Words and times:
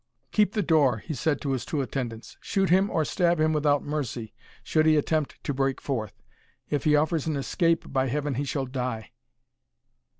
"Keep 0.31 0.53
the 0.53 0.63
door," 0.63 0.97
he 0.97 1.13
said 1.13 1.39
to 1.41 1.51
his 1.51 1.63
two 1.63 1.79
attendants; 1.79 2.35
"shoot 2.41 2.71
him 2.71 2.89
or 2.89 3.05
stab 3.05 3.39
him 3.39 3.53
without 3.53 3.83
mercy, 3.83 4.33
should 4.63 4.87
he 4.87 4.95
attempt 4.95 5.35
to 5.43 5.53
break 5.53 5.79
forth; 5.79 6.23
if 6.71 6.85
he 6.85 6.95
offers 6.95 7.27
an 7.27 7.35
escape, 7.35 7.93
by 7.93 8.07
Heaven 8.07 8.33
he 8.33 8.43
shall 8.43 8.65
die!" 8.65 9.11